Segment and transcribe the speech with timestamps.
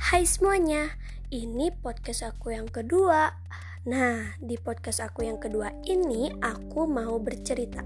[0.00, 0.96] Hai semuanya,
[1.28, 3.36] ini podcast aku yang kedua.
[3.84, 7.84] Nah, di podcast aku yang kedua ini aku mau bercerita.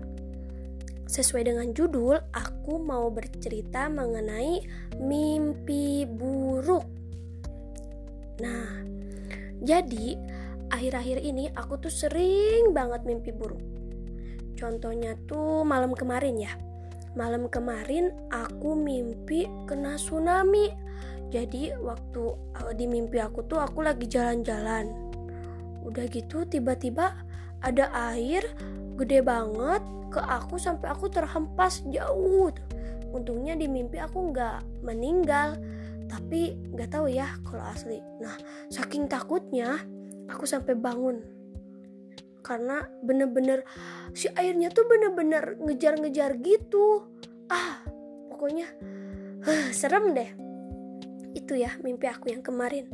[1.10, 4.62] Sesuai dengan judul, aku mau bercerita mengenai
[5.02, 6.86] mimpi buruk.
[8.38, 8.86] Nah,
[9.58, 10.14] jadi
[10.70, 13.60] akhir-akhir ini aku tuh sering banget mimpi buruk.
[14.54, 16.54] Contohnya tuh malam kemarin ya.
[17.18, 20.83] Malam kemarin aku mimpi kena tsunami
[21.30, 24.90] jadi waktu uh, di mimpi aku tuh aku lagi jalan-jalan.
[25.84, 27.12] Udah gitu tiba-tiba
[27.64, 28.44] ada air
[28.94, 32.52] gede banget ke aku sampai aku terhempas jauh.
[33.10, 35.58] Untungnya di mimpi aku nggak meninggal.
[36.06, 37.98] Tapi nggak tahu ya kalau asli.
[38.22, 38.36] Nah
[38.70, 39.80] saking takutnya
[40.30, 41.24] aku sampai bangun.
[42.44, 43.64] Karena bener-bener
[44.12, 47.08] si airnya tuh bener-bener ngejar-ngejar gitu.
[47.48, 47.82] Ah
[48.30, 48.68] pokoknya
[49.48, 50.43] uh, serem deh
[51.34, 52.86] itu ya mimpi aku yang kemarin.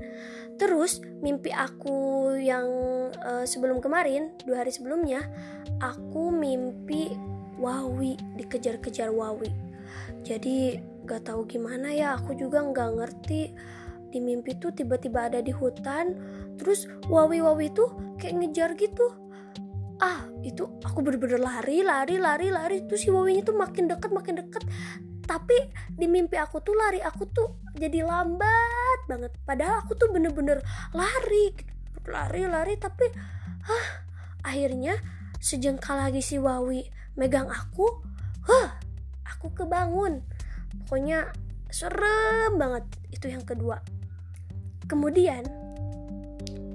[0.57, 2.67] Terus mimpi aku yang
[3.21, 5.25] uh, sebelum kemarin dua hari sebelumnya
[5.81, 7.15] aku mimpi
[7.61, 9.53] Wawi dikejar-kejar Wawi.
[10.25, 13.43] Jadi gak tahu gimana ya aku juga nggak ngerti.
[14.11, 16.17] Di mimpi tuh tiba-tiba ada di hutan
[16.57, 19.07] terus Wawi Wawi tuh kayak ngejar gitu.
[20.01, 22.77] Ah itu aku bener-bener lari lari lari lari.
[22.89, 24.65] Tuh si Wawinya tuh makin deket makin deket.
[25.29, 25.57] Tapi
[25.95, 29.33] di mimpi aku tuh lari aku tuh jadi lambat banget.
[29.47, 30.63] Padahal aku tuh bener-bener
[30.95, 31.55] lari
[32.09, 33.07] lari lari tapi
[33.69, 33.89] ah
[34.43, 34.97] akhirnya
[35.39, 37.87] sejengkal lagi si Wawi megang aku
[38.47, 38.71] huh
[39.27, 40.25] aku kebangun.
[40.85, 41.31] Pokoknya
[41.71, 43.79] serem banget itu yang kedua.
[44.91, 45.47] Kemudian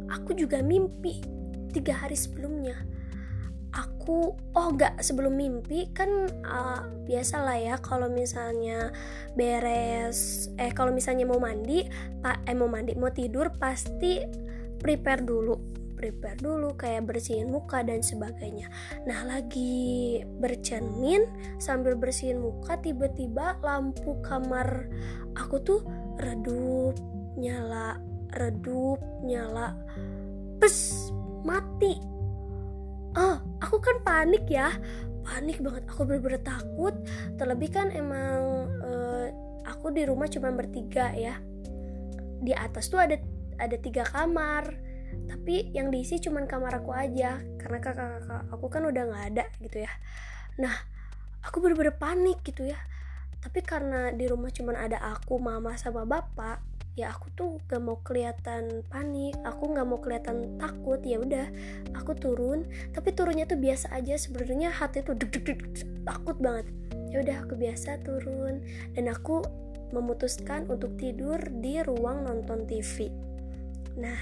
[0.08, 1.20] aku juga mimpi
[1.76, 2.80] tiga hari sebelumnya
[3.76, 6.08] aku oh nggak sebelum mimpi kan
[6.48, 8.95] uh, biasa lah ya kalau misalnya
[9.36, 11.84] beres eh kalau misalnya mau mandi
[12.23, 14.23] pak eh mau mandi mau tidur pasti
[14.80, 18.67] prepare dulu prepare dulu kayak bersihin muka dan sebagainya.
[19.08, 21.23] Nah lagi bercermin
[21.58, 24.92] sambil bersihin muka tiba-tiba lampu kamar
[25.39, 25.82] aku tuh
[26.20, 26.99] redup
[27.39, 27.95] nyala
[28.36, 29.72] redup nyala
[30.60, 31.10] pes
[31.48, 32.14] mati
[33.65, 34.70] aku kan panik ya.
[35.26, 35.83] Panik banget.
[35.89, 36.93] Aku bener-bener takut.
[37.36, 39.27] Terlebih kan emang uh,
[39.65, 41.42] aku di rumah cuma bertiga ya.
[42.45, 43.17] Di atas tuh ada
[43.58, 44.70] ada tiga kamar.
[45.25, 47.42] Tapi yang diisi cuma kamar aku aja.
[47.58, 49.92] Karena kakak-kakak aku kan udah nggak ada gitu ya.
[50.61, 50.75] Nah
[51.42, 52.77] aku bener-bener panik gitu ya.
[53.42, 58.00] Tapi karena di rumah cuma ada aku mama sama bapak ya aku tuh gak mau
[58.02, 59.36] kelihatan panik.
[59.44, 61.00] Aku gak mau kelihatan takut.
[61.04, 61.48] Ya udah
[61.95, 62.64] aku turun.
[62.95, 64.16] Tapi turunnya tuh biasa aja.
[64.16, 65.60] Sebenarnya hati tuh deg deg deg
[66.08, 66.67] takut banget.
[67.11, 68.64] Ya udah aku biasa turun.
[68.95, 69.44] Dan aku
[69.94, 73.08] memutuskan untuk tidur di ruang nonton TV
[73.95, 74.17] nah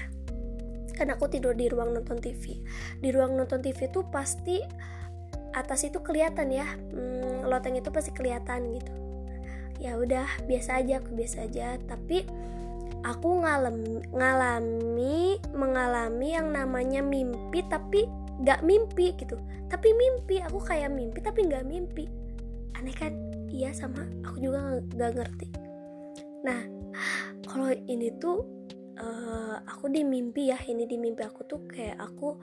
[0.94, 2.62] kan aku tidur di ruang nonton TV
[3.02, 4.62] di ruang nonton TV tuh pasti
[5.54, 6.66] atas itu kelihatan ya.
[6.66, 8.90] Hmm, loteng itu pasti kelihatan gitu.
[9.78, 10.98] Ya udah biasa aja.
[10.98, 11.78] Aku biasa aja.
[11.78, 12.26] Tapi
[13.04, 18.08] aku ngalami, ngalami mengalami yang namanya mimpi tapi
[18.42, 19.36] gak mimpi gitu.
[19.68, 22.08] Tapi mimpi aku kayak mimpi tapi gak mimpi.
[22.74, 23.12] Aneh kan?
[23.52, 24.02] Iya sama.
[24.26, 25.48] Aku juga gak ngerti.
[26.42, 26.60] Nah
[27.46, 28.42] kalau ini tuh
[28.98, 30.58] uh, aku di mimpi ya.
[30.58, 32.40] Ini di mimpi aku tuh kayak aku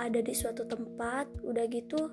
[0.00, 2.08] ada di suatu tempat udah gitu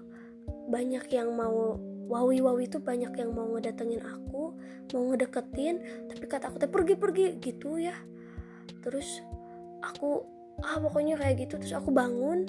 [0.67, 4.55] banyak yang mau wawi-wawi tuh banyak yang mau ngedatengin aku
[4.95, 7.95] mau ngedeketin tapi kata aku teh pergi-pergi gitu ya.
[8.79, 9.19] Terus
[9.83, 10.23] aku
[10.63, 11.59] ah pokoknya kayak gitu.
[11.59, 12.47] Terus aku bangun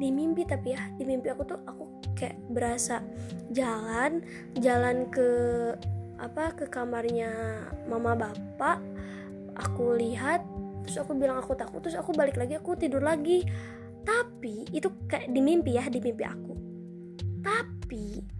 [0.00, 1.84] di mimpi tapi ya di mimpi aku tuh aku
[2.16, 3.04] kayak berasa
[3.52, 4.24] jalan
[4.56, 5.28] jalan ke
[6.20, 8.78] apa ke kamarnya mama bapak.
[9.58, 10.46] Aku lihat
[10.86, 13.42] terus aku bilang aku takut terus aku balik lagi aku tidur lagi.
[14.00, 16.54] Tapi itu kayak di mimpi ya di mimpi aku.
[17.44, 18.39] Tapi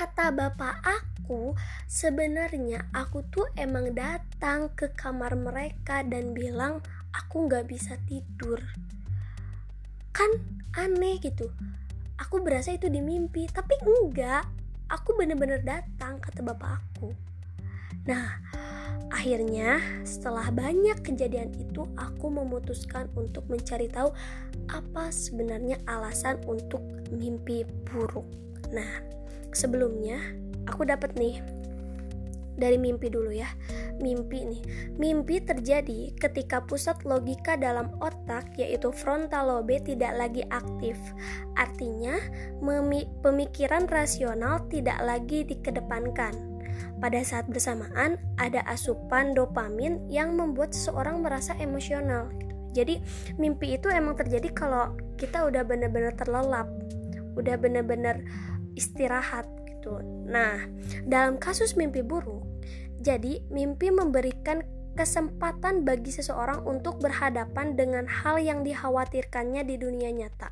[0.00, 1.52] kata bapak aku,
[1.84, 6.80] sebenarnya aku tuh emang datang ke kamar mereka dan bilang
[7.12, 8.64] aku nggak bisa tidur.
[10.08, 10.40] Kan
[10.72, 11.52] aneh gitu.
[12.16, 14.48] Aku berasa itu di mimpi, tapi enggak.
[14.88, 17.12] Aku bener-bener datang kata bapak aku.
[18.08, 18.40] Nah,
[19.12, 24.16] akhirnya setelah banyak kejadian itu aku memutuskan untuk mencari tahu
[24.72, 26.80] apa sebenarnya alasan untuk
[27.12, 28.24] mimpi buruk.
[28.72, 29.19] Nah,
[29.52, 30.18] sebelumnya
[30.66, 31.42] aku dapat nih
[32.60, 33.48] dari mimpi dulu ya.
[34.04, 34.62] Mimpi nih.
[35.00, 41.00] Mimpi terjadi ketika pusat logika dalam otak yaitu frontal lobe tidak lagi aktif.
[41.56, 42.20] Artinya,
[43.24, 46.52] pemikiran rasional tidak lagi dikedepankan.
[47.00, 52.28] pada saat bersamaan ada asupan dopamin yang membuat seseorang merasa emosional.
[52.76, 53.00] Jadi
[53.40, 56.68] mimpi itu emang terjadi kalau kita udah bener-bener terlelap,
[57.34, 58.22] udah bener-bener
[58.80, 60.00] istirahat gitu.
[60.24, 60.64] Nah,
[61.04, 62.40] dalam kasus mimpi buruk,
[63.04, 64.64] jadi mimpi memberikan
[64.96, 70.50] kesempatan bagi seseorang untuk berhadapan dengan hal yang dikhawatirkannya di dunia nyata.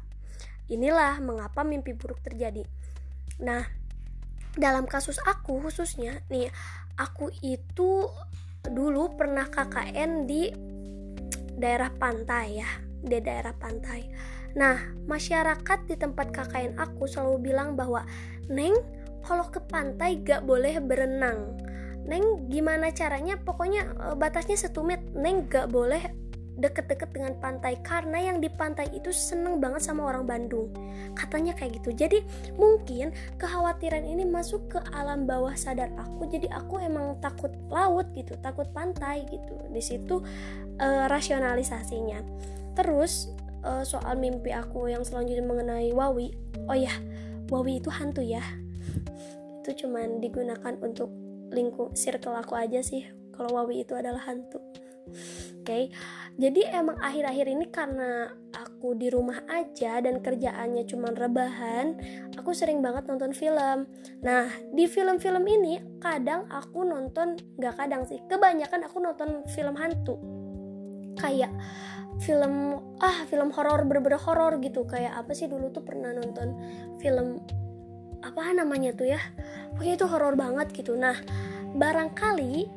[0.69, 2.65] Inilah mengapa mimpi buruk terjadi.
[3.41, 3.65] Nah,
[4.57, 6.53] dalam kasus aku khususnya nih,
[7.01, 8.09] aku itu
[8.69, 10.53] dulu pernah KKN di
[11.59, 12.71] daerah pantai ya,
[13.09, 14.09] di daerah pantai.
[14.57, 18.05] Nah, masyarakat di tempat KKN aku selalu bilang bahwa,
[18.49, 18.75] "Neng,
[19.25, 21.59] kalau ke pantai gak boleh berenang."
[22.09, 23.37] Neng gimana caranya?
[23.37, 26.01] Pokoknya eh, batasnya setumit Neng gak boleh
[26.59, 30.75] deket-deket dengan pantai karena yang di pantai itu seneng banget sama orang Bandung.
[31.15, 31.95] Katanya kayak gitu.
[31.95, 32.19] Jadi
[32.59, 36.27] mungkin kekhawatiran ini masuk ke alam bawah sadar aku.
[36.27, 39.55] Jadi aku emang takut laut gitu takut pantai gitu.
[39.71, 40.19] Di situ
[40.83, 42.21] uh, rasionalisasinya
[42.79, 43.35] terus
[43.67, 46.31] uh, soal mimpi aku yang selanjutnya mengenai Wawi
[46.71, 46.95] oh ya
[47.51, 48.43] Wawi itu hantu ya
[49.67, 51.11] itu cuman digunakan untuk
[51.51, 53.03] lingkup circle aku aja sih
[53.35, 54.63] kalau Wawi itu adalah hantu
[55.59, 55.85] Oke, okay?
[56.41, 61.97] jadi emang akhir-akhir ini karena aku di rumah aja dan kerjaannya cuma rebahan,
[62.41, 63.85] aku sering banget nonton film.
[64.25, 70.38] Nah, di film-film ini kadang aku nonton, gak kadang sih, kebanyakan aku nonton film hantu.
[71.19, 71.53] Kayak
[72.19, 74.87] film ah film horor bener-bener horor gitu.
[74.87, 76.55] Kayak apa sih dulu tuh pernah nonton
[77.03, 77.43] film
[78.23, 79.21] apa namanya tuh ya?
[79.75, 80.95] Pokoknya itu horor banget gitu.
[80.95, 81.15] Nah
[81.75, 82.71] barangkali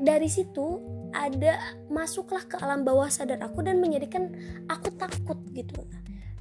[0.00, 0.82] dari situ
[1.14, 4.34] ada masuklah ke alam bawah sadar aku dan menjadikan
[4.66, 5.86] aku takut gitu.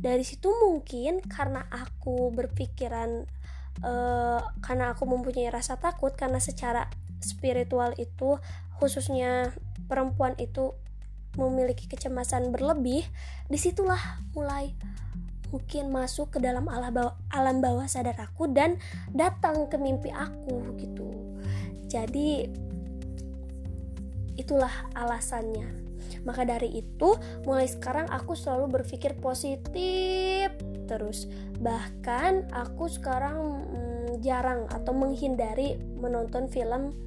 [0.02, 3.24] Dari situ mungkin karena aku berpikiran
[3.86, 6.90] uh, karena aku mempunyai rasa takut karena secara
[7.24, 8.42] spiritual itu
[8.82, 9.56] khususnya
[9.88, 10.76] perempuan itu
[11.38, 13.06] memiliki kecemasan berlebih
[13.50, 14.74] di situlah mulai
[15.54, 18.82] mungkin masuk ke dalam alam bawah, alam bawah sadar aku dan
[19.14, 21.14] datang ke mimpi aku gitu.
[21.86, 22.50] Jadi
[24.34, 25.70] itulah alasannya.
[26.26, 27.14] Maka dari itu
[27.46, 30.50] mulai sekarang aku selalu berpikir positif
[30.90, 31.30] terus.
[31.62, 33.38] Bahkan aku sekarang
[33.70, 36.98] mm, jarang atau menghindari menonton film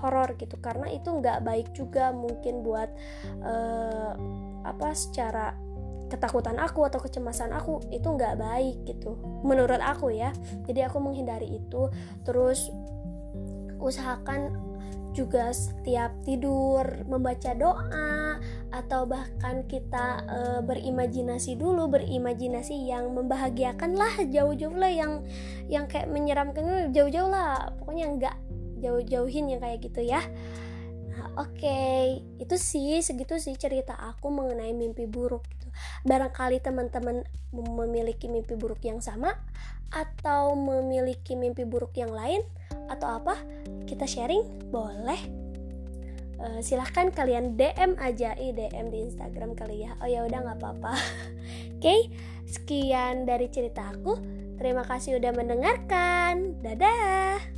[0.00, 0.56] horor gitu.
[0.60, 2.90] Karena itu nggak baik juga mungkin buat
[3.44, 4.12] uh,
[4.66, 5.54] apa secara
[6.06, 9.18] ketakutan aku atau kecemasan aku itu nggak baik gitu.
[9.42, 10.30] Menurut aku ya.
[10.66, 11.90] Jadi aku menghindari itu.
[12.22, 12.70] Terus
[13.82, 14.66] usahakan
[15.16, 18.36] juga setiap tidur membaca doa
[18.68, 25.24] atau bahkan kita e, berimajinasi dulu berimajinasi yang membahagiakan lah jauh-jauh lah yang
[25.72, 27.72] yang kayak menyeramkan jauh-jauh lah.
[27.80, 28.36] Pokoknya enggak
[28.80, 30.20] jauh-jauhin yang kayak gitu ya.
[31.16, 31.56] Nah, oke.
[31.56, 32.20] Okay.
[32.36, 35.68] itu sih segitu sih cerita aku mengenai mimpi buruk gitu.
[36.04, 39.32] Barangkali teman-teman memiliki mimpi buruk yang sama
[39.94, 42.42] atau memiliki mimpi buruk yang lain
[42.90, 43.38] atau apa
[43.88, 45.18] kita sharing boleh.
[46.36, 49.96] Uh, silahkan kalian DM aja i DM di Instagram kali ya.
[50.04, 50.92] Oh ya udah nggak apa-apa.
[51.76, 52.00] Oke okay?
[52.44, 54.20] sekian dari cerita aku.
[54.60, 56.60] Terima kasih udah mendengarkan.
[56.60, 57.55] Dadah